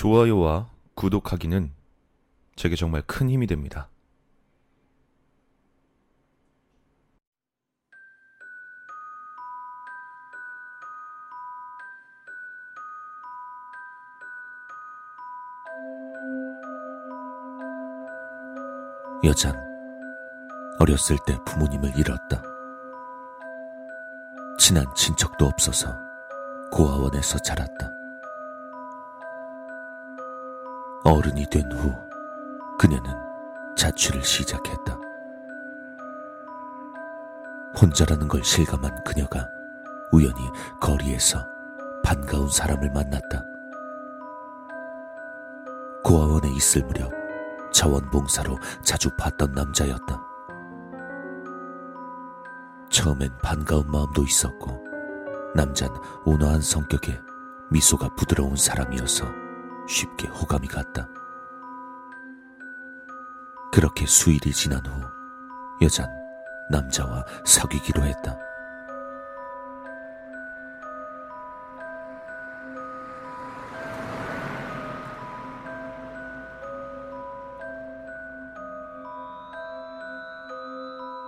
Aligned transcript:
좋아요와 0.00 0.70
구독하기는 0.94 1.74
제게 2.56 2.74
정말 2.74 3.02
큰 3.02 3.28
힘이 3.28 3.46
됩니다. 3.46 3.90
여잔 19.22 19.54
어렸을 20.78 21.18
때 21.26 21.36
부모님을 21.44 21.92
잃었다. 21.98 22.42
친한 24.58 24.86
친척도 24.94 25.44
없어서 25.44 25.94
고아원에서 26.72 27.38
자랐다. 27.40 27.99
어른이 31.10 31.46
된 31.50 31.70
후 31.72 31.92
그녀는 32.78 33.10
자취를 33.76 34.22
시작했다. 34.22 34.98
혼자라는 37.80 38.28
걸 38.28 38.44
실감한 38.44 39.02
그녀가 39.04 39.48
우연히 40.12 40.40
거리에서 40.80 41.46
반가운 42.04 42.48
사람을 42.48 42.90
만났다. 42.90 43.44
고아원에 46.04 46.48
있을 46.52 46.84
무렵 46.84 47.10
자원봉사로 47.72 48.56
자주 48.82 49.10
봤던 49.16 49.52
남자였다. 49.52 50.20
처음엔 52.90 53.30
반가운 53.42 53.88
마음도 53.90 54.22
있었고, 54.22 54.84
남잔 55.54 55.88
온화한 56.24 56.60
성격에 56.60 57.20
미소가 57.70 58.08
부드러운 58.16 58.56
사람이어서 58.56 59.26
쉽게 59.90 60.28
호감이 60.28 60.68
갔다. 60.68 61.08
그렇게 63.72 64.06
수일이 64.06 64.52
지난 64.52 64.84
후, 64.86 65.02
여잔 65.82 66.08
남자와 66.70 67.24
사귀기로 67.44 68.04
했다. 68.04 68.38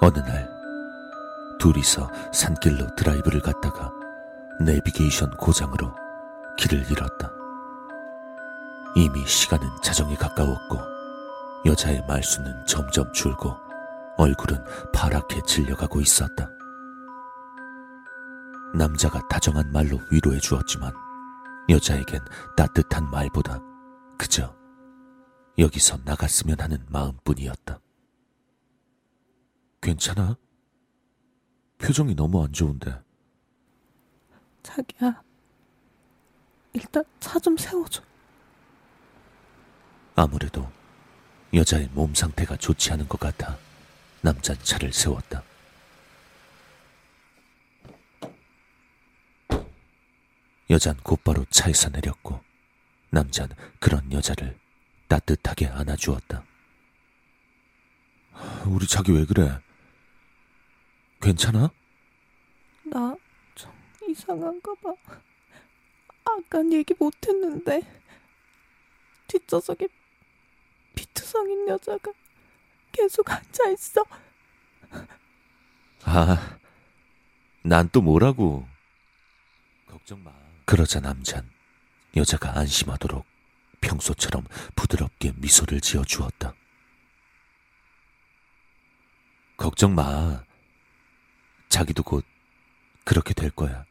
어느 0.00 0.18
날 0.18 0.48
둘이서 1.60 2.10
산길로 2.32 2.96
드라이브를 2.96 3.40
갔다가 3.40 3.92
내비게이션 4.60 5.36
고장으로 5.36 5.94
길을 6.56 6.90
잃었다. 6.90 7.37
이미 8.94 9.26
시간은 9.26 9.68
자정에 9.82 10.14
가까웠고 10.16 10.78
여자의 11.66 12.04
말수는 12.06 12.66
점점 12.66 13.12
줄고 13.12 13.54
얼굴은 14.16 14.58
파랗게 14.92 15.42
질려가고 15.46 16.00
있었다. 16.00 16.48
남자가 18.74 19.26
다정한 19.28 19.70
말로 19.72 19.98
위로해 20.10 20.38
주었지만 20.40 20.92
여자에겐 21.68 22.20
따뜻한 22.56 23.10
말보다 23.10 23.60
그저 24.18 24.54
여기서 25.58 25.98
나갔으면 26.04 26.60
하는 26.60 26.84
마음뿐이었다. 26.88 27.80
괜찮아? 29.80 30.36
표정이 31.78 32.14
너무 32.14 32.42
안 32.42 32.52
좋은데. 32.52 33.00
자기야, 34.62 35.22
일단 36.72 37.02
차 37.20 37.38
좀 37.38 37.56
세워줘. 37.56 38.02
아무래도 40.28 40.68
여자의 41.54 41.88
몸 41.92 42.12
상태가 42.12 42.56
좋지 42.56 42.92
않은 42.92 43.06
것 43.06 43.20
같아 43.20 43.56
남자 44.20 44.52
차를 44.56 44.92
세웠다. 44.92 45.44
여잔 50.70 50.96
곧바로 51.04 51.44
차에서 51.50 51.88
내렸고 51.90 52.40
남잔 53.10 53.48
그런 53.78 54.10
여자를 54.12 54.58
따뜻하게 55.06 55.66
안아주었다. 55.68 56.42
우리 58.66 58.86
자기 58.88 59.12
왜 59.12 59.24
그래? 59.24 59.56
괜찮아? 61.20 61.70
나 62.84 63.16
좀 63.54 63.72
이상한가 64.08 64.74
봐. 64.82 64.94
아깐 66.24 66.72
얘기 66.72 66.92
못했는데 66.98 67.82
뒷좌석에 69.28 69.86
성인 71.28 71.68
여자가 71.68 72.10
계속 72.92 73.30
앉아 73.30 73.68
있어. 73.70 74.02
아, 76.04 76.58
난 77.62 77.88
또 77.92 78.00
뭐라고? 78.00 78.66
걱정 79.86 80.24
마. 80.24 80.32
그러자 80.64 81.00
남잔 81.00 81.48
여자가 82.16 82.58
안심하도록 82.58 83.26
평소처럼 83.80 84.44
부드럽게 84.74 85.32
미소를 85.36 85.80
지어 85.80 86.02
주었다. 86.04 86.54
걱정 89.56 89.94
마. 89.94 90.42
자기도 91.68 92.02
곧 92.02 92.24
그렇게 93.04 93.34
될 93.34 93.50
거야. 93.50 93.84